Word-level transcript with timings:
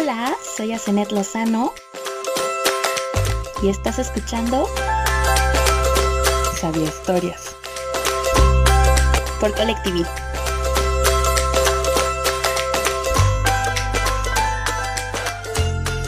Hola, 0.00 0.34
soy 0.56 0.72
Asenet 0.72 1.12
Lozano 1.12 1.74
y 3.62 3.68
estás 3.68 3.98
escuchando 3.98 4.66
Sabía 6.58 6.84
Historias 6.84 7.54
por 9.40 9.54
Colectiví. 9.54 10.02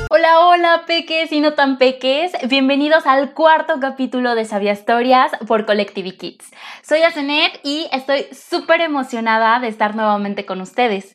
Hola, 0.08 0.40
hola, 0.40 0.84
peques 0.86 1.30
y 1.30 1.40
no 1.40 1.52
tan 1.52 1.76
peques. 1.76 2.32
Bienvenidos 2.48 3.04
al 3.04 3.34
cuarto 3.34 3.78
capítulo 3.78 4.34
de 4.34 4.46
Sabia 4.46 4.72
Historias 4.72 5.32
por 5.46 5.66
Collective 5.66 6.16
Kids. 6.16 6.50
Soy 6.82 7.02
Asenet 7.02 7.60
y 7.62 7.88
estoy 7.92 8.26
súper 8.32 8.80
emocionada 8.80 9.60
de 9.60 9.68
estar 9.68 9.94
nuevamente 9.94 10.46
con 10.46 10.62
ustedes. 10.62 11.14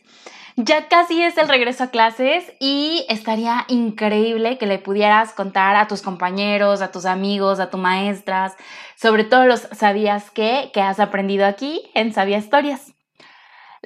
Ya 0.60 0.88
casi 0.88 1.22
es 1.22 1.38
el 1.38 1.48
regreso 1.48 1.84
a 1.84 1.92
clases 1.92 2.52
y 2.60 3.06
estaría 3.10 3.66
increíble 3.68 4.58
que 4.58 4.66
le 4.66 4.80
pudieras 4.80 5.32
contar 5.34 5.76
a 5.76 5.88
tus 5.88 6.02
compañeros, 6.02 6.82
a 6.82 6.92
tus 6.92 7.06
amigos, 7.06 7.60
a 7.60 7.70
tus 7.70 7.80
maestras, 7.80 8.56
sobre 8.96 9.24
todo 9.24 9.46
los 9.46 9.62
sabías 9.72 10.32
que 10.32 10.72
que 10.74 10.82
has 10.82 11.00
aprendido 11.00 11.46
aquí 11.46 11.84
en 11.94 12.12
Sabia 12.12 12.40
Historias. 12.40 12.97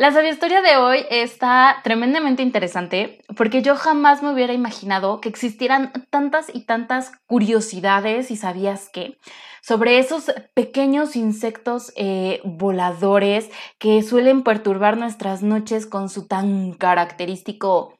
La 0.01 0.11
sabia 0.11 0.31
historia 0.31 0.63
de 0.63 0.77
hoy 0.77 1.05
está 1.11 1.77
tremendamente 1.83 2.41
interesante 2.41 3.23
porque 3.37 3.61
yo 3.61 3.75
jamás 3.75 4.23
me 4.23 4.33
hubiera 4.33 4.51
imaginado 4.51 5.21
que 5.21 5.29
existieran 5.29 5.93
tantas 6.09 6.47
y 6.51 6.65
tantas 6.65 7.11
curiosidades 7.27 8.31
y 8.31 8.35
sabías 8.35 8.89
que 8.89 9.19
sobre 9.61 9.99
esos 9.99 10.33
pequeños 10.55 11.15
insectos 11.15 11.93
eh, 11.95 12.41
voladores 12.43 13.51
que 13.77 14.01
suelen 14.01 14.41
perturbar 14.41 14.97
nuestras 14.97 15.43
noches 15.43 15.85
con 15.85 16.09
su 16.09 16.25
tan 16.25 16.73
característico... 16.73 17.95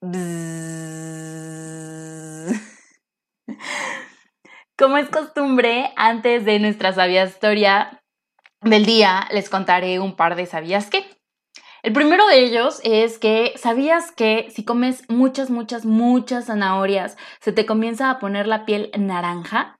Como 4.78 4.96
es 4.96 5.10
costumbre, 5.10 5.92
antes 5.96 6.46
de 6.46 6.58
nuestra 6.60 6.94
sabia 6.94 7.24
historia, 7.24 8.00
del 8.64 8.86
día 8.86 9.28
les 9.30 9.48
contaré 9.48 10.00
un 10.00 10.16
par 10.16 10.36
de 10.36 10.46
sabías 10.46 10.90
qué. 10.90 11.04
El 11.82 11.92
primero 11.92 12.26
de 12.26 12.40
ellos 12.40 12.80
es 12.82 13.18
que 13.18 13.52
sabías 13.56 14.10
que 14.10 14.48
si 14.50 14.64
comes 14.64 15.04
muchas, 15.10 15.50
muchas, 15.50 15.84
muchas 15.84 16.46
zanahorias, 16.46 17.16
se 17.40 17.52
te 17.52 17.66
comienza 17.66 18.08
a 18.08 18.18
poner 18.18 18.46
la 18.46 18.64
piel 18.64 18.90
naranja. 18.98 19.78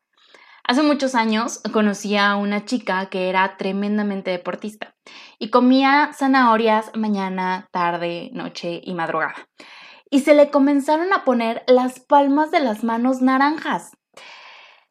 Hace 0.67 0.83
muchos 0.83 1.15
años 1.15 1.61
conocí 1.73 2.17
a 2.17 2.37
una 2.37 2.67
chica 2.67 3.07
que 3.07 3.31
era 3.31 3.57
tremendamente 3.57 4.31
deportista 4.31 4.95
y 5.39 5.49
comía 5.49 6.11
zanahorias 6.15 6.91
mañana, 6.95 7.69
tarde, 7.71 8.31
noche 8.33 8.81
y 8.85 8.95
madrugada. 8.95 9.35
Y 10.11 10.21
se 10.21 10.35
le 10.35 10.51
comenzaron 10.51 11.13
a 11.13 11.25
poner 11.25 11.65
las 11.67 12.01
palmas 12.01 12.51
de 12.51 12.61
las 12.61 12.85
manos 12.85 13.23
naranjas. 13.23 13.93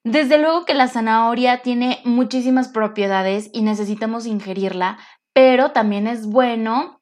Desde 0.03 0.37
luego 0.37 0.65
que 0.65 0.73
la 0.73 0.89
zanahoria 0.89 1.61
tiene 1.61 2.01
muchísimas 2.03 2.67
propiedades 2.67 3.49
y 3.53 3.61
necesitamos 3.61 4.25
ingerirla, 4.25 4.97
pero 5.31 5.71
también 5.71 6.07
es 6.07 6.27
bueno 6.27 7.01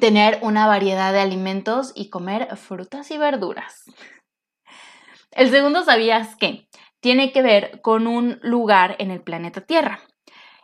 tener 0.00 0.40
una 0.42 0.66
variedad 0.66 1.12
de 1.12 1.20
alimentos 1.20 1.92
y 1.94 2.10
comer 2.10 2.56
frutas 2.56 3.10
y 3.12 3.18
verduras. 3.18 3.84
El 5.30 5.50
segundo 5.50 5.84
sabías 5.84 6.34
que 6.34 6.68
tiene 7.00 7.30
que 7.30 7.42
ver 7.42 7.80
con 7.82 8.08
un 8.08 8.40
lugar 8.42 8.96
en 8.98 9.12
el 9.12 9.22
planeta 9.22 9.60
Tierra. 9.60 10.00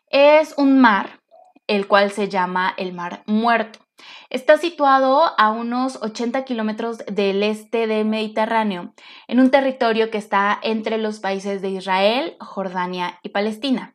Es 0.08 0.54
un 0.58 0.80
mar, 0.80 1.20
el 1.68 1.86
cual 1.86 2.10
se 2.10 2.28
llama 2.28 2.74
el 2.76 2.92
Mar 2.92 3.22
Muerto. 3.26 3.83
Está 4.30 4.58
situado 4.58 5.32
a 5.38 5.50
unos 5.50 5.96
80 6.02 6.44
kilómetros 6.44 6.98
del 7.06 7.42
este 7.42 7.86
del 7.86 8.06
Mediterráneo, 8.06 8.94
en 9.28 9.40
un 9.40 9.50
territorio 9.50 10.10
que 10.10 10.18
está 10.18 10.58
entre 10.62 10.98
los 10.98 11.20
países 11.20 11.62
de 11.62 11.70
Israel, 11.70 12.36
Jordania 12.40 13.18
y 13.22 13.30
Palestina. 13.30 13.94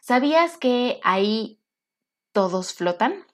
¿Sabías 0.00 0.56
que 0.56 1.00
ahí 1.02 1.60
todos 2.32 2.72
flotan? 2.72 3.24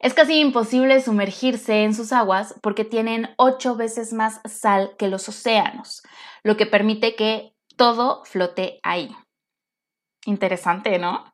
Es 0.00 0.12
casi 0.12 0.38
imposible 0.38 1.00
sumergirse 1.00 1.84
en 1.84 1.94
sus 1.94 2.12
aguas 2.12 2.54
porque 2.60 2.84
tienen 2.84 3.30
ocho 3.38 3.76
veces 3.76 4.12
más 4.12 4.40
sal 4.44 4.94
que 4.98 5.08
los 5.08 5.28
océanos, 5.28 6.02
lo 6.42 6.56
que 6.56 6.66
permite 6.66 7.14
que 7.14 7.54
todo 7.76 8.24
flote 8.24 8.80
ahí. 8.82 9.16
Interesante, 10.26 10.98
¿no? 10.98 11.33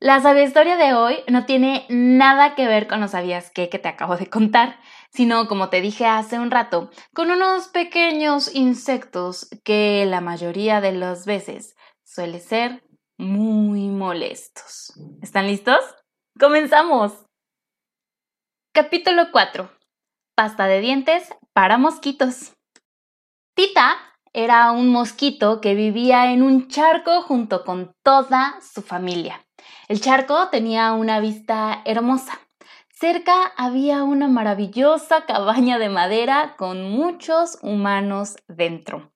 La 0.00 0.20
sabia 0.20 0.44
historia 0.44 0.76
de 0.76 0.94
hoy 0.94 1.16
no 1.26 1.44
tiene 1.44 1.84
nada 1.88 2.54
que 2.54 2.68
ver 2.68 2.86
con 2.86 3.00
los 3.00 3.10
sabías 3.10 3.50
que 3.50 3.68
que 3.68 3.80
te 3.80 3.88
acabo 3.88 4.16
de 4.16 4.30
contar, 4.30 4.78
sino, 5.10 5.48
como 5.48 5.70
te 5.70 5.80
dije 5.80 6.06
hace 6.06 6.38
un 6.38 6.52
rato, 6.52 6.90
con 7.12 7.32
unos 7.32 7.66
pequeños 7.66 8.54
insectos 8.54 9.48
que 9.64 10.06
la 10.06 10.20
mayoría 10.20 10.80
de 10.80 10.92
las 10.92 11.26
veces 11.26 11.74
suele 12.04 12.38
ser 12.38 12.84
muy 13.16 13.88
molestos. 13.88 14.92
¿Están 15.20 15.48
listos? 15.48 15.80
¡Comenzamos! 16.38 17.26
Capítulo 18.72 19.32
4. 19.32 19.68
Pasta 20.36 20.66
de 20.66 20.80
dientes 20.80 21.28
para 21.52 21.76
mosquitos. 21.76 22.52
Tita 23.56 23.96
era 24.32 24.70
un 24.70 24.90
mosquito 24.90 25.60
que 25.60 25.74
vivía 25.74 26.30
en 26.30 26.44
un 26.44 26.68
charco 26.68 27.22
junto 27.22 27.64
con 27.64 27.90
toda 28.04 28.60
su 28.60 28.82
familia. 28.82 29.44
El 29.88 30.02
charco 30.02 30.48
tenía 30.48 30.92
una 30.92 31.18
vista 31.18 31.80
hermosa. 31.86 32.38
Cerca 32.90 33.52
había 33.56 34.02
una 34.02 34.28
maravillosa 34.28 35.24
cabaña 35.24 35.78
de 35.78 35.88
madera 35.88 36.56
con 36.58 36.82
muchos 36.90 37.56
humanos 37.62 38.36
dentro. 38.48 39.10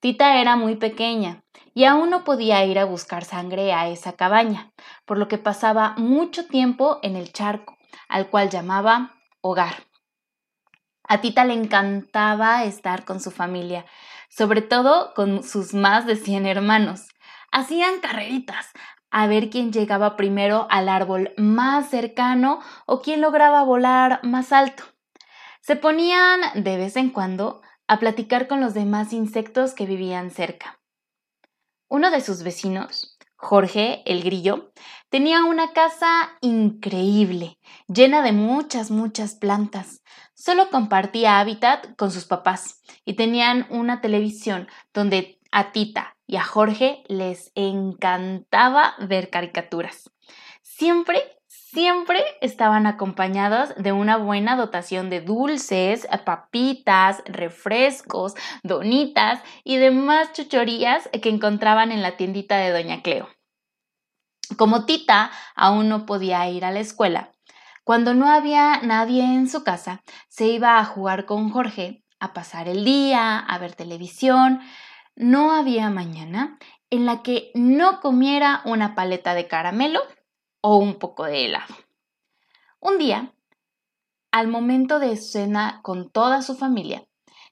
Tita 0.00 0.40
era 0.40 0.56
muy 0.56 0.74
pequeña 0.74 1.44
y 1.74 1.84
aún 1.84 2.10
no 2.10 2.24
podía 2.24 2.64
ir 2.64 2.80
a 2.80 2.86
buscar 2.86 3.24
sangre 3.24 3.72
a 3.72 3.88
esa 3.88 4.14
cabaña, 4.14 4.72
por 5.04 5.16
lo 5.16 5.28
que 5.28 5.38
pasaba 5.38 5.94
mucho 5.96 6.48
tiempo 6.48 6.98
en 7.04 7.14
el 7.14 7.32
charco, 7.32 7.78
al 8.08 8.30
cual 8.30 8.50
llamaba 8.50 9.14
hogar. 9.42 9.86
A 11.04 11.20
Tita 11.20 11.44
le 11.44 11.54
encantaba 11.54 12.64
estar 12.64 13.04
con 13.04 13.20
su 13.20 13.30
familia, 13.30 13.86
sobre 14.28 14.60
todo 14.60 15.14
con 15.14 15.44
sus 15.44 15.72
más 15.72 16.04
de 16.04 16.16
100 16.16 16.46
hermanos. 16.46 17.06
Hacían 17.52 18.00
carreritas, 18.00 18.72
a 19.10 19.26
ver 19.26 19.50
quién 19.50 19.72
llegaba 19.72 20.16
primero 20.16 20.66
al 20.70 20.88
árbol 20.88 21.32
más 21.36 21.90
cercano 21.90 22.60
o 22.86 23.00
quién 23.00 23.20
lograba 23.20 23.62
volar 23.62 24.20
más 24.22 24.52
alto. 24.52 24.84
Se 25.60 25.76
ponían 25.76 26.40
de 26.54 26.76
vez 26.76 26.96
en 26.96 27.10
cuando 27.10 27.62
a 27.86 27.98
platicar 27.98 28.48
con 28.48 28.60
los 28.60 28.72
demás 28.72 29.12
insectos 29.12 29.74
que 29.74 29.86
vivían 29.86 30.30
cerca. 30.30 30.80
Uno 31.88 32.10
de 32.10 32.20
sus 32.20 32.44
vecinos, 32.44 33.18
Jorge 33.34 34.02
el 34.06 34.22
Grillo, 34.22 34.72
tenía 35.08 35.44
una 35.44 35.72
casa 35.72 36.30
increíble, 36.40 37.58
llena 37.88 38.22
de 38.22 38.32
muchas, 38.32 38.90
muchas 38.90 39.34
plantas. 39.34 40.02
Solo 40.34 40.70
compartía 40.70 41.40
hábitat 41.40 41.96
con 41.96 42.12
sus 42.12 42.26
papás 42.26 42.80
y 43.04 43.14
tenían 43.14 43.66
una 43.70 44.00
televisión 44.00 44.68
donde 44.94 45.40
a 45.50 45.72
Tita 45.72 46.16
y 46.30 46.36
a 46.36 46.44
Jorge 46.44 47.02
les 47.08 47.50
encantaba 47.56 48.94
ver 49.00 49.30
caricaturas. 49.30 50.12
Siempre, 50.62 51.20
siempre 51.48 52.22
estaban 52.40 52.86
acompañados 52.86 53.74
de 53.76 53.90
una 53.90 54.16
buena 54.16 54.54
dotación 54.54 55.10
de 55.10 55.22
dulces, 55.22 56.06
papitas, 56.24 57.24
refrescos, 57.26 58.34
donitas 58.62 59.42
y 59.64 59.78
demás 59.78 60.32
chuchorías 60.32 61.10
que 61.20 61.30
encontraban 61.30 61.90
en 61.90 62.00
la 62.00 62.16
tiendita 62.16 62.58
de 62.58 62.70
Doña 62.70 63.02
Cleo. 63.02 63.28
Como 64.56 64.84
Tita 64.84 65.32
aún 65.56 65.88
no 65.88 66.06
podía 66.06 66.48
ir 66.48 66.64
a 66.64 66.70
la 66.70 66.78
escuela, 66.78 67.32
cuando 67.82 68.14
no 68.14 68.30
había 68.30 68.82
nadie 68.82 69.24
en 69.24 69.48
su 69.48 69.64
casa, 69.64 70.00
se 70.28 70.46
iba 70.46 70.78
a 70.78 70.84
jugar 70.84 71.26
con 71.26 71.50
Jorge, 71.50 72.04
a 72.20 72.32
pasar 72.34 72.68
el 72.68 72.84
día, 72.84 73.36
a 73.36 73.58
ver 73.58 73.74
televisión, 73.74 74.60
no 75.16 75.52
había 75.52 75.90
mañana 75.90 76.58
en 76.90 77.06
la 77.06 77.22
que 77.22 77.50
no 77.54 78.00
comiera 78.00 78.62
una 78.64 78.94
paleta 78.94 79.34
de 79.34 79.46
caramelo 79.46 80.00
o 80.60 80.76
un 80.76 80.94
poco 80.98 81.24
de 81.24 81.46
helado. 81.46 81.74
Un 82.80 82.98
día, 82.98 83.32
al 84.32 84.48
momento 84.48 84.98
de 84.98 85.16
cena 85.16 85.80
con 85.82 86.10
toda 86.10 86.42
su 86.42 86.56
familia, 86.56 87.04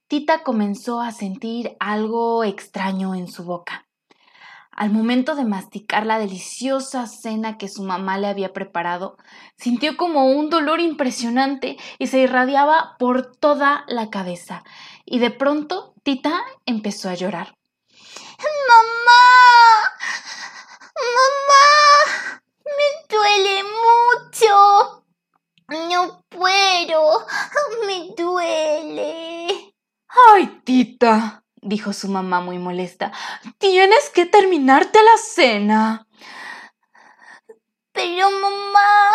Tita 0.08 0.42
comenzó 0.42 1.00
a 1.00 1.12
sentir 1.12 1.76
algo 1.80 2.42
extraño 2.42 3.14
en 3.14 3.28
su 3.28 3.44
boca. 3.44 3.86
Al 4.70 4.90
momento 4.90 5.34
de 5.34 5.44
masticar 5.44 6.06
la 6.06 6.18
deliciosa 6.18 7.06
cena 7.08 7.58
que 7.58 7.68
su 7.68 7.82
mamá 7.82 8.16
le 8.16 8.28
había 8.28 8.52
preparado, 8.52 9.18
sintió 9.56 9.96
como 9.96 10.30
un 10.30 10.50
dolor 10.50 10.80
impresionante 10.80 11.76
y 11.98 12.06
se 12.06 12.20
irradiaba 12.20 12.96
por 12.98 13.36
toda 13.36 13.84
la 13.88 14.08
cabeza. 14.08 14.62
Y 15.04 15.18
de 15.18 15.30
pronto 15.30 15.94
Tita 16.08 16.42
empezó 16.64 17.10
a 17.10 17.14
llorar. 17.14 17.54
¡Mamá! 18.66 19.92
¡Mamá! 21.18 22.40
¡Me 22.64 23.14
duele 23.14 23.62
mucho! 23.62 25.04
No 25.68 26.24
puedo. 26.30 27.26
Me 27.86 28.14
duele. 28.16 29.74
Ay, 30.32 30.62
Tita, 30.64 31.44
dijo 31.56 31.92
su 31.92 32.08
mamá 32.08 32.40
muy 32.40 32.56
molesta. 32.56 33.12
Tienes 33.58 34.08
que 34.08 34.24
terminarte 34.24 35.02
la 35.02 35.18
cena. 35.18 36.06
Pero 37.92 38.30
mamá, 38.30 39.10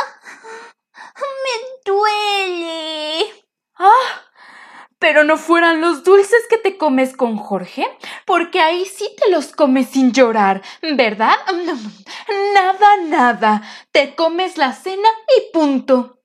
me 1.44 1.92
duele. 1.92 3.46
Ah, 3.80 4.22
pero 5.03 5.25
no 5.25 5.35
fueran 5.35 5.81
los 5.81 6.05
dulces 6.05 6.47
que 6.50 6.57
te 6.57 6.77
comes 6.77 7.13
con 7.13 7.35
Jorge, 7.35 7.85
porque 8.25 8.61
ahí 8.61 8.85
sí 8.85 9.13
te 9.19 9.29
los 9.29 9.51
comes 9.51 9.89
sin 9.89 10.13
llorar, 10.13 10.61
¿verdad? 10.95 11.35
Nada, 12.53 12.97
nada. 13.03 13.61
Te 13.91 14.15
comes 14.15 14.57
la 14.57 14.71
cena 14.71 15.09
y 15.27 15.51
punto. 15.51 16.21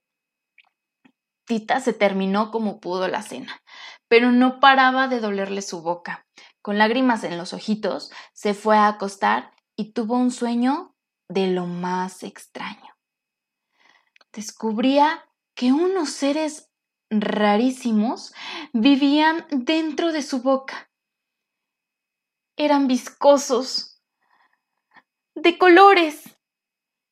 Tita 1.44 1.80
se 1.80 1.92
terminó 1.92 2.52
como 2.52 2.78
pudo 2.78 3.08
la 3.08 3.22
cena, 3.22 3.60
pero 4.06 4.30
no 4.30 4.60
paraba 4.60 5.08
de 5.08 5.18
dolerle 5.18 5.62
su 5.62 5.82
boca. 5.82 6.24
Con 6.62 6.78
lágrimas 6.78 7.24
en 7.24 7.36
los 7.36 7.52
ojitos, 7.52 8.12
se 8.32 8.54
fue 8.54 8.76
a 8.76 8.86
acostar 8.86 9.50
y 9.74 9.92
tuvo 9.92 10.14
un 10.14 10.30
sueño 10.30 10.94
de 11.28 11.48
lo 11.48 11.66
más 11.66 12.22
extraño. 12.22 12.94
Descubría 14.32 15.28
que 15.56 15.72
unos 15.72 16.10
seres 16.10 16.67
rarísimos 17.10 18.34
vivían 18.72 19.46
dentro 19.50 20.12
de 20.12 20.22
su 20.22 20.42
boca. 20.42 20.90
Eran 22.56 22.88
viscosos, 22.88 24.02
de 25.34 25.56
colores, 25.58 26.38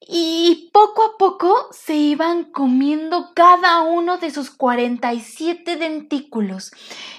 y 0.01 0.71
poco 0.73 1.03
a 1.03 1.17
poco 1.19 1.69
se 1.73 1.95
iban 1.95 2.53
comiendo 2.53 3.33
cada 3.35 3.81
uno 3.83 4.19
de 4.19 4.31
sus 4.31 4.51
47 4.51 5.77
dentículos 5.77 6.71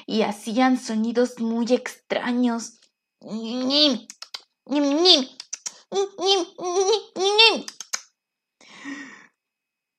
y 0.06 0.22
hacían 0.22 0.78
sonidos 0.78 1.40
muy 1.40 1.66
extraños. 1.74 2.80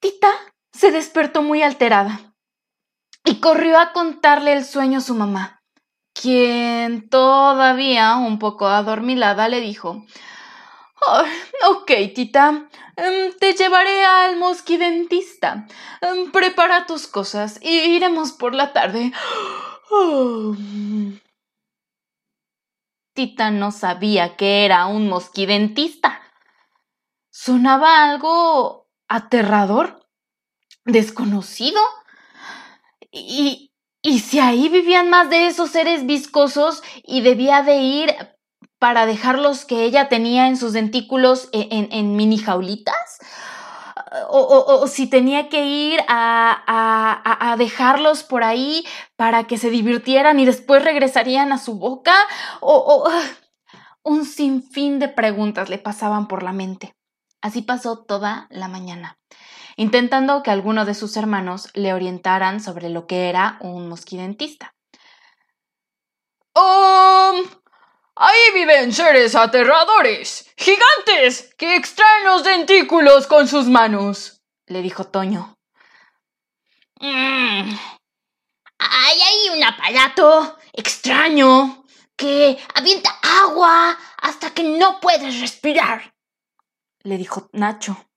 Tita 0.00 0.32
se 0.72 0.90
despertó 0.90 1.42
muy 1.42 1.62
alterada 1.62 2.28
y 3.28 3.40
corrió 3.40 3.78
a 3.78 3.92
contarle 3.92 4.54
el 4.54 4.64
sueño 4.64 4.98
a 4.98 5.02
su 5.02 5.14
mamá, 5.14 5.62
quien 6.14 7.10
todavía 7.10 8.16
un 8.16 8.38
poco 8.38 8.66
adormilada 8.66 9.48
le 9.48 9.60
dijo 9.60 10.06
Ok, 11.68 11.92
tita, 12.14 12.68
em, 12.96 13.32
te 13.38 13.52
llevaré 13.54 14.04
al 14.04 14.36
mosquidentista. 14.36 15.66
Em, 16.00 16.30
prepara 16.32 16.86
tus 16.86 17.06
cosas 17.06 17.58
y 17.62 17.68
iremos 17.68 18.32
por 18.32 18.54
la 18.54 18.72
tarde. 18.72 19.12
Tita 23.14 23.50
no 23.50 23.72
sabía 23.72 24.36
que 24.36 24.64
era 24.64 24.86
un 24.86 25.08
mosquidentista. 25.08 26.20
Sonaba 27.30 28.04
algo 28.04 28.88
aterrador, 29.08 30.06
desconocido. 30.84 31.80
Y, 33.26 33.72
y 34.02 34.20
si 34.20 34.38
ahí 34.38 34.68
vivían 34.68 35.10
más 35.10 35.30
de 35.30 35.46
esos 35.46 35.70
seres 35.70 36.06
viscosos 36.06 36.82
y 37.02 37.20
debía 37.20 37.62
de 37.62 37.76
ir 37.78 38.14
para 38.78 39.06
dejarlos 39.06 39.64
que 39.64 39.84
ella 39.84 40.08
tenía 40.08 40.46
en 40.46 40.56
sus 40.56 40.72
dentículos 40.72 41.48
e, 41.52 41.68
en, 41.70 42.16
mini 42.16 42.38
jaulitas. 42.38 43.18
O, 44.30 44.86
si 44.86 45.06
tenía 45.06 45.48
que 45.50 45.66
ir 45.66 46.00
a, 46.08 47.50
a, 47.52 47.56
dejarlos 47.56 48.22
por 48.22 48.42
ahí 48.42 48.86
para 49.16 49.44
que 49.44 49.58
se 49.58 49.68
divirtieran 49.68 50.40
y 50.40 50.46
después 50.46 50.82
regresarían 50.82 51.52
a 51.52 51.58
su 51.58 51.74
boca. 51.74 52.14
O, 52.60 53.10
un 54.04 54.24
sinfín 54.24 54.98
de 54.98 55.08
preguntas 55.08 55.68
le 55.68 55.78
pasaban 55.78 56.28
por 56.28 56.42
la 56.42 56.52
mente. 56.52 56.94
Así 57.42 57.60
pasó 57.60 58.04
toda 58.04 58.46
la 58.50 58.68
mañana 58.68 59.17
intentando 59.78 60.42
que 60.42 60.50
alguno 60.50 60.84
de 60.84 60.92
sus 60.92 61.16
hermanos 61.16 61.68
le 61.72 61.94
orientaran 61.94 62.60
sobre 62.60 62.88
lo 62.90 63.06
que 63.06 63.28
era 63.28 63.58
un 63.60 63.88
mosquidentista. 63.88 64.74
¡Oh! 66.52 67.40
Ahí 68.16 68.40
viven 68.54 68.92
seres 68.92 69.36
aterradores, 69.36 70.52
gigantes, 70.56 71.54
que 71.56 71.76
extraen 71.76 72.24
los 72.24 72.42
dentículos 72.42 73.28
con 73.28 73.46
sus 73.46 73.66
manos, 73.66 74.42
le 74.66 74.82
dijo 74.82 75.04
Toño. 75.04 75.56
Mm. 76.98 77.70
Hay 78.80 79.20
ahí 79.20 79.56
un 79.56 79.62
aparato 79.62 80.58
extraño 80.72 81.84
que 82.16 82.58
avienta 82.74 83.10
agua 83.44 83.96
hasta 84.20 84.50
que 84.50 84.64
no 84.64 84.98
puedes 84.98 85.40
respirar, 85.40 86.12
le 87.04 87.16
dijo 87.16 87.48
Nacho. 87.52 88.07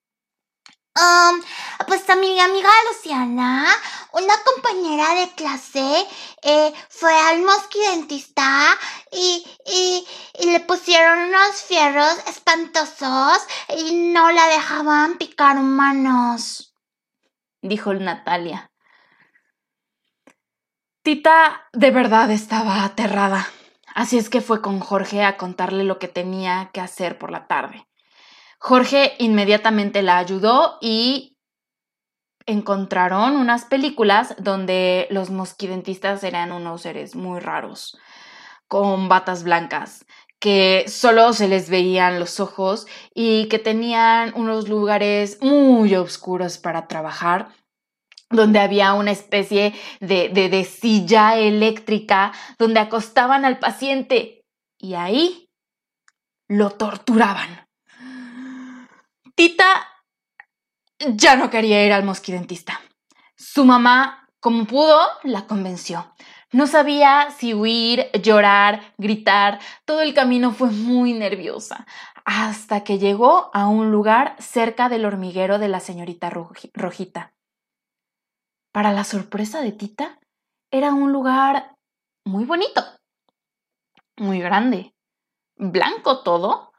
Um, 0.93 1.41
pues 1.87 2.09
a 2.09 2.15
mi 2.15 2.37
amiga 2.37 2.69
Luciana, 2.89 3.65
una 4.11 4.33
compañera 4.43 5.15
de 5.15 5.31
clase, 5.35 6.05
eh, 6.43 6.73
fue 6.89 7.13
al 7.13 7.41
mosquidentista 7.43 8.77
y, 9.09 9.45
y, 9.65 10.05
y 10.39 10.51
le 10.51 10.59
pusieron 10.59 11.29
unos 11.29 11.61
fierros 11.63 12.17
espantosos 12.27 13.37
y 13.77 14.11
no 14.11 14.31
la 14.31 14.47
dejaban 14.47 15.17
picar 15.17 15.57
humanos. 15.57 16.75
Dijo 17.61 17.93
Natalia. 17.93 18.69
Tita 21.03 21.69
de 21.71 21.91
verdad 21.91 22.29
estaba 22.31 22.83
aterrada, 22.83 23.47
así 23.95 24.17
es 24.17 24.29
que 24.29 24.41
fue 24.41 24.61
con 24.61 24.81
Jorge 24.81 25.23
a 25.23 25.37
contarle 25.37 25.85
lo 25.85 25.99
que 25.99 26.09
tenía 26.09 26.69
que 26.73 26.81
hacer 26.81 27.17
por 27.17 27.31
la 27.31 27.47
tarde. 27.47 27.87
Jorge 28.63 29.15
inmediatamente 29.17 30.03
la 30.03 30.19
ayudó 30.19 30.77
y 30.81 31.35
encontraron 32.45 33.35
unas 33.35 33.65
películas 33.65 34.35
donde 34.37 35.07
los 35.09 35.31
mosquidentistas 35.31 36.23
eran 36.23 36.51
unos 36.51 36.83
seres 36.83 37.15
muy 37.15 37.39
raros, 37.39 37.97
con 38.67 39.09
batas 39.09 39.43
blancas, 39.43 40.05
que 40.39 40.85
solo 40.87 41.33
se 41.33 41.47
les 41.47 41.71
veían 41.71 42.19
los 42.19 42.39
ojos 42.39 42.85
y 43.15 43.47
que 43.47 43.57
tenían 43.57 44.31
unos 44.35 44.69
lugares 44.69 45.39
muy 45.41 45.95
oscuros 45.95 46.59
para 46.59 46.87
trabajar 46.87 47.49
donde 48.29 48.59
había 48.59 48.93
una 48.93 49.09
especie 49.09 49.73
de, 50.01 50.29
de, 50.29 50.63
silla 50.65 51.35
eléctrica 51.35 52.31
donde 52.59 52.79
acostaban 52.79 53.43
al 53.43 53.57
paciente 53.57 54.45
y 54.77 54.93
ahí 54.93 55.49
lo 56.47 56.69
torturaban. 56.69 57.70
Tita 59.41 59.87
ya 60.99 61.35
no 61.35 61.49
quería 61.49 61.83
ir 61.83 61.93
al 61.93 62.03
mosquidentista. 62.03 62.79
Su 63.35 63.65
mamá, 63.65 64.29
como 64.39 64.65
pudo, 64.65 64.99
la 65.23 65.47
convenció. 65.47 66.13
No 66.51 66.67
sabía 66.67 67.31
si 67.31 67.55
huir, 67.55 68.11
llorar, 68.21 68.93
gritar. 68.99 69.59
Todo 69.83 70.01
el 70.01 70.13
camino 70.13 70.51
fue 70.51 70.69
muy 70.69 71.13
nerviosa, 71.13 71.87
hasta 72.23 72.83
que 72.83 72.99
llegó 72.99 73.49
a 73.51 73.67
un 73.67 73.89
lugar 73.89 74.35
cerca 74.37 74.89
del 74.89 75.05
hormiguero 75.05 75.57
de 75.57 75.69
la 75.69 75.79
señorita 75.79 76.29
Rojita. 76.29 77.33
Para 78.71 78.91
la 78.91 79.03
sorpresa 79.03 79.61
de 79.61 79.71
Tita, 79.71 80.19
era 80.69 80.93
un 80.93 81.11
lugar 81.11 81.75
muy 82.25 82.45
bonito, 82.45 82.83
muy 84.17 84.39
grande, 84.39 84.93
blanco 85.55 86.21
todo, 86.21 86.70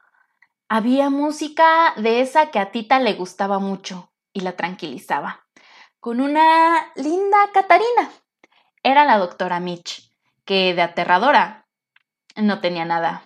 había 0.69 1.09
música 1.09 1.93
de 1.97 2.21
esa 2.21 2.51
que 2.51 2.59
a 2.59 2.71
Tita 2.71 2.99
le 2.99 3.13
gustaba 3.13 3.59
mucho 3.59 4.11
y 4.33 4.41
la 4.41 4.55
tranquilizaba, 4.55 5.45
con 5.99 6.19
una 6.19 6.91
linda 6.95 7.37
Catarina. 7.53 8.11
Era 8.81 9.05
la 9.05 9.17
doctora 9.17 9.59
Mitch, 9.59 10.11
que 10.45 10.73
de 10.73 10.81
aterradora 10.81 11.67
no 12.35 12.59
tenía 12.59 12.85
nada. 12.85 13.23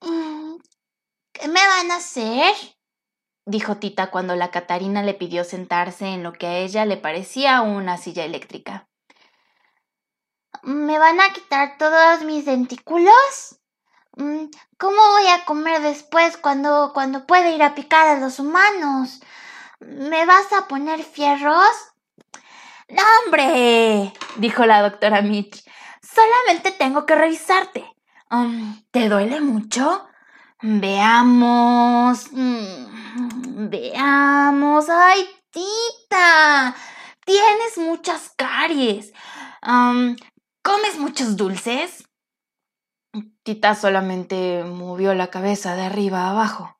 Mm, 0.00 0.56
¿Qué 1.32 1.48
me 1.48 1.66
van 1.66 1.90
a 1.90 1.96
hacer? 1.96 2.54
dijo 3.46 3.78
Tita 3.78 4.10
cuando 4.10 4.36
la 4.36 4.50
Catarina 4.50 5.02
le 5.02 5.14
pidió 5.14 5.42
sentarse 5.42 6.06
en 6.08 6.22
lo 6.22 6.34
que 6.34 6.46
a 6.46 6.58
ella 6.58 6.84
le 6.84 6.98
parecía 6.98 7.62
una 7.62 7.96
silla 7.96 8.24
eléctrica. 8.24 8.88
¿Me 10.62 10.98
van 10.98 11.20
a 11.20 11.32
quitar 11.32 11.78
todos 11.78 12.24
mis 12.24 12.44
dentículos? 12.44 13.58
Mm, 14.18 14.50
¿Cómo 14.78 14.96
voy 14.96 15.28
a 15.28 15.44
comer 15.44 15.80
después 15.80 16.36
cuando, 16.36 16.90
cuando 16.92 17.24
pueda 17.24 17.50
ir 17.50 17.62
a 17.62 17.76
picar 17.76 18.08
a 18.08 18.18
los 18.18 18.40
humanos? 18.40 19.20
¿Me 19.78 20.26
vas 20.26 20.52
a 20.52 20.66
poner 20.66 21.04
fierros? 21.04 21.70
No, 22.88 23.02
hombre, 23.24 24.12
dijo 24.36 24.66
la 24.66 24.82
doctora 24.82 25.22
Mitch. 25.22 25.64
Solamente 26.02 26.72
tengo 26.72 27.06
que 27.06 27.14
revisarte. 27.14 27.84
Um, 28.28 28.82
¿Te 28.90 29.08
duele 29.08 29.40
mucho? 29.40 30.08
Veamos. 30.62 32.32
Mm, 32.32 33.68
veamos. 33.70 34.88
¡Ay, 34.90 35.28
tita! 35.50 36.74
Tienes 37.24 37.78
muchas 37.78 38.32
caries. 38.36 39.12
¿Comes 40.62 40.98
muchos 40.98 41.36
dulces? 41.36 42.07
Tita 43.42 43.74
solamente 43.74 44.64
movió 44.64 45.14
la 45.14 45.28
cabeza 45.28 45.74
de 45.76 45.82
arriba 45.82 46.22
a 46.24 46.30
abajo. 46.30 46.78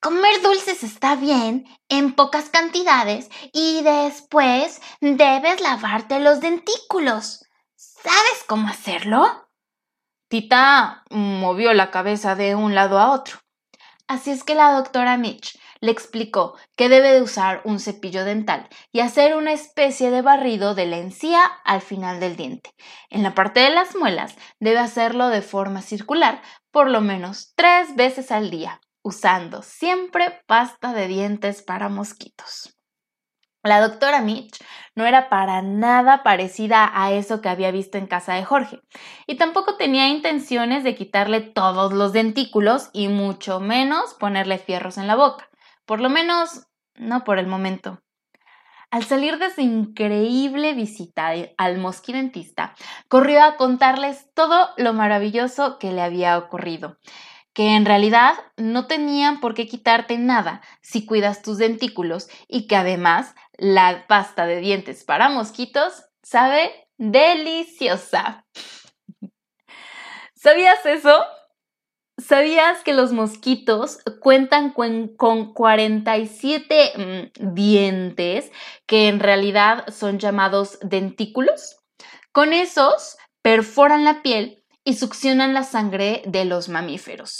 Comer 0.00 0.42
dulces 0.42 0.82
está 0.82 1.14
bien 1.14 1.66
en 1.88 2.14
pocas 2.14 2.48
cantidades 2.48 3.30
y 3.52 3.82
después 3.82 4.80
debes 5.00 5.60
lavarte 5.60 6.18
los 6.18 6.40
dentículos. 6.40 7.44
¿Sabes 7.76 8.44
cómo 8.48 8.68
hacerlo? 8.68 9.48
Tita 10.28 11.04
movió 11.10 11.72
la 11.72 11.90
cabeza 11.90 12.34
de 12.34 12.54
un 12.54 12.74
lado 12.74 12.98
a 12.98 13.12
otro. 13.12 13.38
Así 14.08 14.30
es 14.30 14.42
que 14.42 14.54
la 14.54 14.72
doctora 14.72 15.16
Mitch 15.16 15.58
le 15.82 15.90
explicó 15.90 16.56
que 16.76 16.88
debe 16.88 17.12
de 17.12 17.20
usar 17.20 17.60
un 17.64 17.80
cepillo 17.80 18.24
dental 18.24 18.68
y 18.92 19.00
hacer 19.00 19.36
una 19.36 19.52
especie 19.52 20.10
de 20.10 20.22
barrido 20.22 20.74
de 20.74 20.86
la 20.86 20.96
encía 20.96 21.44
al 21.64 21.82
final 21.82 22.20
del 22.20 22.36
diente. 22.36 22.70
En 23.10 23.22
la 23.22 23.34
parte 23.34 23.60
de 23.60 23.70
las 23.70 23.94
muelas 23.96 24.36
debe 24.60 24.78
hacerlo 24.78 25.28
de 25.28 25.42
forma 25.42 25.82
circular 25.82 26.40
por 26.70 26.88
lo 26.88 27.00
menos 27.00 27.52
tres 27.56 27.96
veces 27.96 28.30
al 28.30 28.50
día, 28.50 28.80
usando 29.02 29.62
siempre 29.62 30.40
pasta 30.46 30.94
de 30.94 31.08
dientes 31.08 31.62
para 31.62 31.88
mosquitos. 31.88 32.78
La 33.64 33.80
doctora 33.80 34.22
Mitch 34.22 34.58
no 34.96 35.04
era 35.04 35.28
para 35.28 35.62
nada 35.62 36.22
parecida 36.22 36.90
a 36.94 37.12
eso 37.12 37.40
que 37.40 37.48
había 37.48 37.70
visto 37.70 37.98
en 37.98 38.06
casa 38.06 38.34
de 38.34 38.44
Jorge, 38.44 38.80
y 39.26 39.36
tampoco 39.36 39.76
tenía 39.76 40.08
intenciones 40.08 40.82
de 40.82 40.94
quitarle 40.94 41.40
todos 41.40 41.92
los 41.92 42.12
dentículos 42.12 42.90
y 42.92 43.08
mucho 43.08 43.60
menos 43.60 44.14
ponerle 44.14 44.58
fierros 44.58 44.98
en 44.98 45.06
la 45.06 45.14
boca. 45.14 45.48
Por 45.92 46.00
lo 46.00 46.08
menos, 46.08 46.68
no 46.94 47.22
por 47.22 47.38
el 47.38 47.46
momento. 47.46 48.00
Al 48.90 49.04
salir 49.04 49.36
de 49.36 49.54
su 49.54 49.60
increíble 49.60 50.72
visita 50.72 51.34
al 51.58 51.76
mosquidentista, 51.76 52.74
corrió 53.08 53.42
a 53.42 53.58
contarles 53.58 54.32
todo 54.32 54.70
lo 54.78 54.94
maravilloso 54.94 55.78
que 55.78 55.92
le 55.92 56.00
había 56.00 56.38
ocurrido, 56.38 56.96
que 57.52 57.76
en 57.76 57.84
realidad 57.84 58.32
no 58.56 58.86
tenían 58.86 59.40
por 59.40 59.52
qué 59.52 59.66
quitarte 59.66 60.16
nada 60.16 60.62
si 60.80 61.04
cuidas 61.04 61.42
tus 61.42 61.58
dentículos 61.58 62.30
y 62.48 62.66
que 62.68 62.76
además 62.76 63.34
la 63.58 64.06
pasta 64.06 64.46
de 64.46 64.60
dientes 64.60 65.04
para 65.04 65.28
mosquitos 65.28 66.06
sabe 66.22 66.88
deliciosa. 66.96 68.46
¿Sabías 70.34 70.86
eso? 70.86 71.22
¿Sabías 72.22 72.82
que 72.84 72.92
los 72.92 73.12
mosquitos 73.12 73.98
cuentan 74.20 74.70
con, 74.70 75.08
47 75.54 76.92
mm, 76.96 77.54
dientes 77.54 78.52
que 78.86 79.08
en 79.08 79.18
realidad 79.18 79.86
son 79.92 80.18
llamados 80.18 80.78
dentículos? 80.82 81.78
Con 82.30 82.52
esos 82.52 83.16
perforan 83.42 84.04
la 84.04 84.22
piel 84.22 84.64
y 84.84 84.94
succionan 84.94 85.52
la 85.52 85.64
sangre 85.64 86.22
de 86.26 86.44
los 86.44 86.68
mamíferos. 86.68 87.38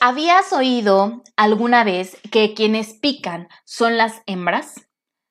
¿Habías 0.00 0.52
oído 0.52 1.22
alguna 1.36 1.84
vez 1.84 2.16
que 2.30 2.54
quienes 2.54 2.94
pican 2.94 3.48
son 3.64 3.96
las 3.96 4.22
hembras? 4.26 4.88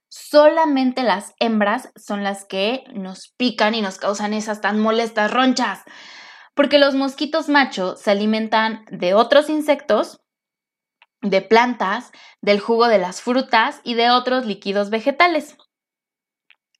Solamente 0.10 1.04
las 1.04 1.34
hembras 1.40 1.90
son 1.96 2.24
las 2.24 2.44
que 2.44 2.84
nos 2.94 3.34
pican 3.38 3.76
y 3.76 3.82
nos 3.82 3.98
causan 3.98 4.34
esas 4.34 4.60
tan 4.60 4.80
molestas 4.80 5.32
ronchas 5.32 5.84
porque 6.54 6.80
los 6.80 6.96
mosquitos 6.96 7.50
macho 7.50 7.96
se 7.96 8.12
alimentan 8.12 8.86
de 8.92 9.14
otros 9.14 9.50
insectos, 9.50 10.22
de 11.22 11.42
plantas, 11.42 12.12
del 12.42 12.60
jugo 12.60 12.88
de 12.88 12.98
las 12.98 13.22
frutas 13.22 13.82
y 13.84 13.94
de 13.94 14.10
otros 14.10 14.46
líquidos 14.46 14.90
vegetales. 14.90 15.58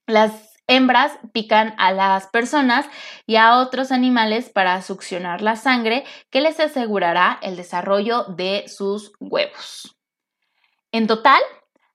Las 0.06 0.52
hembras 0.66 1.18
pican 1.32 1.74
a 1.78 1.92
las 1.92 2.26
personas 2.28 2.86
y 3.26 3.36
a 3.36 3.58
otros 3.58 3.92
animales 3.92 4.50
para 4.50 4.80
succionar 4.82 5.42
la 5.42 5.56
sangre 5.56 6.04
que 6.30 6.40
les 6.40 6.58
asegurará 6.60 7.38
el 7.42 7.56
desarrollo 7.56 8.24
de 8.24 8.64
sus 8.68 9.12
huevos. 9.20 9.96
En 10.92 11.06
total, 11.06 11.40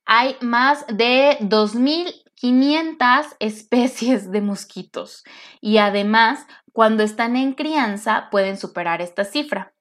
hay 0.06 0.38
más 0.42 0.86
de 0.88 1.38
2.500 1.42 3.36
especies 3.40 4.32
de 4.32 4.42
mosquitos 4.42 5.24
y 5.62 5.78
además 5.78 6.48
cuando 6.78 7.02
están 7.02 7.36
en 7.36 7.54
crianza 7.54 8.28
pueden 8.30 8.56
superar 8.56 9.02
esta 9.02 9.26
cifra. 9.26 9.74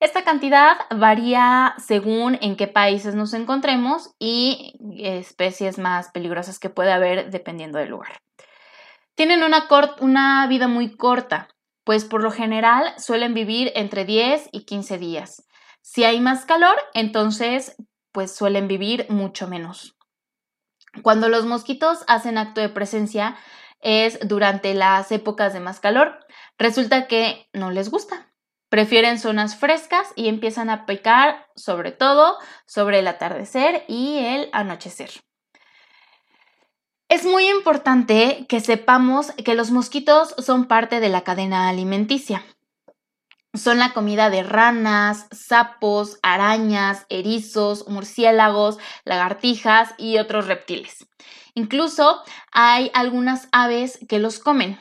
Esta 0.00 0.24
cantidad 0.24 0.78
varía 0.88 1.74
según 1.76 2.38
en 2.40 2.56
qué 2.56 2.66
países 2.66 3.14
nos 3.14 3.34
encontremos 3.34 4.14
y 4.18 4.72
especies 4.96 5.76
más 5.76 6.08
peligrosas 6.08 6.58
que 6.58 6.70
puede 6.70 6.92
haber 6.92 7.30
dependiendo 7.30 7.76
del 7.78 7.90
lugar. 7.90 8.22
Tienen 9.14 9.42
una, 9.42 10.46
vida 10.46 10.66
muy 10.66 10.96
corta, 10.96 11.48
pues 11.84 12.06
por 12.06 12.22
lo 12.22 12.30
general 12.30 12.94
suelen 12.96 13.34
vivir 13.34 13.70
entre 13.74 14.06
10 14.06 14.48
y 14.50 14.64
15 14.64 14.96
días. 14.96 15.46
Si 15.82 16.04
hay 16.04 16.20
más 16.20 16.46
calor, 16.46 16.76
entonces 16.94 17.76
pues 18.12 18.34
suelen 18.34 18.66
vivir 18.66 19.04
mucho 19.10 19.46
menos. 19.46 19.94
Cuando 21.02 21.28
los 21.28 21.44
mosquitos 21.44 22.02
hacen 22.08 22.38
acto 22.38 22.62
de 22.62 22.70
presencia 22.70 23.36
es 23.80 24.18
durante 24.26 24.74
las 24.74 25.10
épocas 25.12 25.52
de 25.52 25.60
más 25.60 25.80
calor, 25.80 26.20
Resulta 26.60 27.06
que 27.06 27.48
no 27.54 27.70
les 27.70 27.90
gusta. 27.90 28.30
Prefieren 28.68 29.18
zonas 29.18 29.56
frescas 29.56 30.12
y 30.14 30.28
empiezan 30.28 30.68
a 30.68 30.84
picar 30.84 31.46
sobre 31.56 31.90
todo 31.90 32.36
sobre 32.66 32.98
el 32.98 33.08
atardecer 33.08 33.82
y 33.88 34.18
el 34.18 34.50
anochecer. 34.52 35.10
Es 37.08 37.24
muy 37.24 37.48
importante 37.48 38.44
que 38.46 38.60
sepamos 38.60 39.32
que 39.42 39.54
los 39.54 39.70
mosquitos 39.70 40.34
son 40.36 40.66
parte 40.66 41.00
de 41.00 41.08
la 41.08 41.22
cadena 41.22 41.70
alimenticia. 41.70 42.44
Son 43.54 43.78
la 43.78 43.94
comida 43.94 44.28
de 44.28 44.42
ranas, 44.42 45.28
sapos, 45.32 46.18
arañas, 46.22 47.06
erizos, 47.08 47.88
murciélagos, 47.88 48.78
lagartijas 49.06 49.94
y 49.96 50.18
otros 50.18 50.46
reptiles. 50.46 51.08
Incluso 51.54 52.22
hay 52.52 52.90
algunas 52.94 53.48
aves 53.52 53.98
que 54.08 54.18
los 54.18 54.38
comen. 54.38 54.80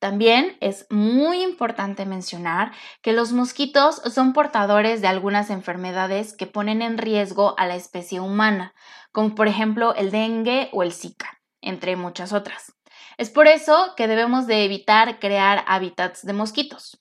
También 0.00 0.56
es 0.60 0.86
muy 0.88 1.42
importante 1.42 2.06
mencionar 2.06 2.72
que 3.02 3.12
los 3.12 3.32
mosquitos 3.32 3.96
son 3.96 4.32
portadores 4.32 5.02
de 5.02 5.08
algunas 5.08 5.50
enfermedades 5.50 6.34
que 6.34 6.46
ponen 6.46 6.80
en 6.80 6.96
riesgo 6.96 7.54
a 7.58 7.66
la 7.66 7.76
especie 7.76 8.18
humana, 8.18 8.74
como 9.12 9.34
por 9.34 9.46
ejemplo 9.46 9.94
el 9.94 10.10
dengue 10.10 10.70
o 10.72 10.82
el 10.82 10.92
zika, 10.92 11.42
entre 11.60 11.96
muchas 11.96 12.32
otras. 12.32 12.72
Es 13.18 13.28
por 13.28 13.46
eso 13.46 13.92
que 13.94 14.08
debemos 14.08 14.46
de 14.46 14.64
evitar 14.64 15.18
crear 15.18 15.64
hábitats 15.66 16.24
de 16.24 16.32
mosquitos. 16.32 16.98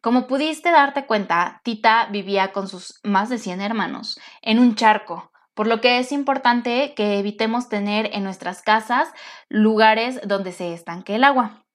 Como 0.00 0.26
pudiste 0.26 0.72
darte 0.72 1.06
cuenta, 1.06 1.60
Tita 1.62 2.06
vivía 2.06 2.52
con 2.52 2.66
sus 2.66 2.98
más 3.04 3.28
de 3.28 3.38
100 3.38 3.60
hermanos 3.60 4.18
en 4.42 4.58
un 4.58 4.74
charco, 4.74 5.30
por 5.60 5.66
lo 5.66 5.82
que 5.82 5.98
es 5.98 6.10
importante 6.10 6.94
que 6.96 7.18
evitemos 7.18 7.68
tener 7.68 8.08
en 8.14 8.24
nuestras 8.24 8.62
casas 8.62 9.10
lugares 9.50 10.18
donde 10.24 10.52
se 10.52 10.72
estanque 10.72 11.16
el 11.16 11.22
agua. 11.22 11.66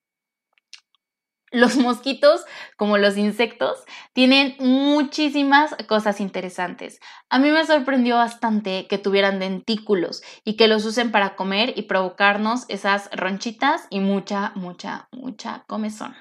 Los 1.52 1.76
mosquitos, 1.78 2.46
como 2.78 2.98
los 2.98 3.16
insectos, 3.16 3.78
tienen 4.14 4.56
muchísimas 4.58 5.76
cosas 5.88 6.20
interesantes. 6.20 7.00
A 7.30 7.38
mí 7.38 7.52
me 7.52 7.64
sorprendió 7.64 8.16
bastante 8.16 8.88
que 8.88 8.98
tuvieran 8.98 9.38
dentículos 9.38 10.24
y 10.44 10.58
que 10.58 10.68
los 10.68 10.84
usen 10.84 11.12
para 11.12 11.36
comer 11.36 11.74
y 11.76 11.84
provocarnos 11.84 12.66
esas 12.70 13.12
ronchitas 13.12 13.86
y 13.92 14.00
mucha, 14.00 14.52
mucha, 14.56 15.10
mucha 15.12 15.64
comezón. 15.68 16.16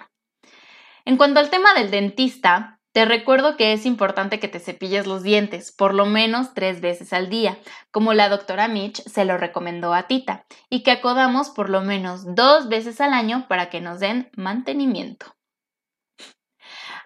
En 1.06 1.16
cuanto 1.16 1.40
al 1.40 1.48
tema 1.48 1.72
del 1.72 1.90
dentista, 1.90 2.73
te 2.94 3.04
recuerdo 3.04 3.56
que 3.56 3.72
es 3.72 3.86
importante 3.86 4.38
que 4.38 4.46
te 4.46 4.60
cepilles 4.60 5.08
los 5.08 5.24
dientes 5.24 5.72
por 5.72 5.94
lo 5.94 6.06
menos 6.06 6.54
tres 6.54 6.80
veces 6.80 7.12
al 7.12 7.28
día, 7.28 7.58
como 7.90 8.14
la 8.14 8.28
doctora 8.28 8.68
Mitch 8.68 9.02
se 9.02 9.24
lo 9.24 9.36
recomendó 9.36 9.92
a 9.92 10.04
Tita, 10.04 10.46
y 10.70 10.84
que 10.84 10.92
acodamos 10.92 11.50
por 11.50 11.70
lo 11.70 11.80
menos 11.80 12.36
dos 12.36 12.68
veces 12.68 13.00
al 13.00 13.12
año 13.12 13.46
para 13.48 13.68
que 13.68 13.80
nos 13.80 13.98
den 13.98 14.30
mantenimiento. 14.36 15.34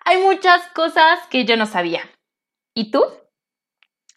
Hay 0.05 0.19
muchas 0.19 0.67
cosas 0.75 1.21
que 1.31 1.47
yo 1.47 1.57
no 1.57 1.65
sabía. 1.65 2.03
¿Y 2.75 2.91
tú? 2.91 3.03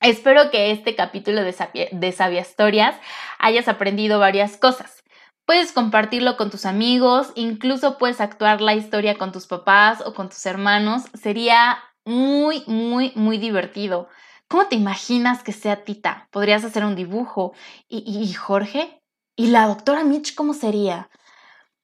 Espero 0.01 0.51
que 0.51 0.71
este 0.71 0.93
capítulo 0.95 1.41
de, 1.41 1.53
Sabia, 1.53 2.41
Historias 2.41 2.99
hayas 3.39 3.69
aprendido 3.69 4.19
varias 4.19 4.57
cosas. 4.57 5.00
Puedes 5.45 5.71
compartirlo 5.71 6.37
con 6.37 6.49
tus 6.49 6.65
amigos, 6.65 7.31
incluso 7.35 7.97
puedes 7.97 8.21
actuar 8.21 8.61
la 8.61 8.75
historia 8.75 9.17
con 9.17 9.31
tus 9.31 9.47
papás 9.47 10.01
o 10.05 10.13
con 10.13 10.29
tus 10.29 10.45
hermanos. 10.45 11.03
Sería 11.13 11.77
muy, 12.05 12.63
muy, 12.67 13.11
muy 13.15 13.37
divertido. 13.37 14.07
¿Cómo 14.47 14.67
te 14.67 14.75
imaginas 14.75 15.43
que 15.43 15.53
sea 15.53 15.83
Tita? 15.83 16.27
Podrías 16.31 16.63
hacer 16.63 16.83
un 16.83 16.95
dibujo. 16.95 17.53
¿Y, 17.87 18.33
Jorge? 18.33 19.01
¿Y 19.35 19.47
la 19.47 19.65
doctora 19.67 20.03
Mitch 20.03 20.35
cómo 20.35 20.53
sería? 20.53 21.09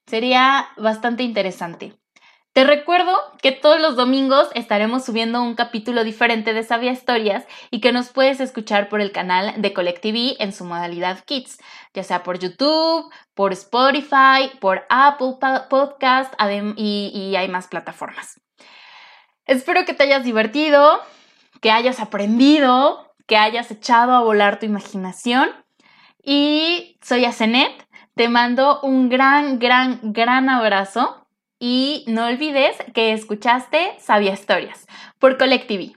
Sería 0.06 0.68
bastante 0.76 1.22
interesante. 1.22 1.98
Te 2.58 2.64
recuerdo 2.64 3.16
que 3.40 3.52
todos 3.52 3.80
los 3.80 3.94
domingos 3.94 4.48
estaremos 4.52 5.04
subiendo 5.04 5.40
un 5.40 5.54
capítulo 5.54 6.02
diferente 6.02 6.52
de 6.52 6.64
Sabia 6.64 6.90
Historias 6.90 7.46
y 7.70 7.80
que 7.80 7.92
nos 7.92 8.08
puedes 8.08 8.40
escuchar 8.40 8.88
por 8.88 9.00
el 9.00 9.12
canal 9.12 9.62
de 9.62 9.72
Colectiví 9.72 10.36
en 10.40 10.52
su 10.52 10.64
modalidad 10.64 11.20
Kids, 11.24 11.58
ya 11.94 12.02
sea 12.02 12.24
por 12.24 12.40
YouTube, 12.40 13.12
por 13.34 13.52
Spotify, 13.52 14.50
por 14.58 14.84
Apple 14.88 15.36
Podcast 15.70 16.34
y, 16.74 17.12
y 17.14 17.36
hay 17.36 17.46
más 17.46 17.68
plataformas. 17.68 18.40
Espero 19.44 19.84
que 19.84 19.94
te 19.94 20.02
hayas 20.02 20.24
divertido, 20.24 21.00
que 21.60 21.70
hayas 21.70 22.00
aprendido, 22.00 23.14
que 23.28 23.36
hayas 23.36 23.70
echado 23.70 24.16
a 24.16 24.22
volar 24.22 24.58
tu 24.58 24.66
imaginación. 24.66 25.48
Y 26.24 26.98
soy 27.02 27.24
Asenet, 27.24 27.86
te 28.16 28.28
mando 28.28 28.80
un 28.80 29.08
gran, 29.08 29.60
gran, 29.60 30.00
gran 30.02 30.48
abrazo 30.48 31.24
y 31.58 32.04
no 32.06 32.26
olvides 32.26 32.76
que 32.94 33.12
escuchaste 33.12 33.96
Sabia 34.00 34.32
Historias 34.32 34.86
por 35.18 35.38
Colectivi. 35.38 35.96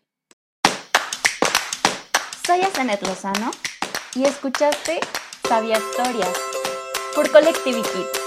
Soy 2.46 2.62
Asenet 2.62 3.02
Lozano 3.04 3.52
y 4.16 4.24
escuchaste 4.24 5.00
Sabia 5.48 5.78
Historias 5.78 6.36
por 7.16 7.30
Colectivi 7.32 7.82
Kids. 7.82 8.21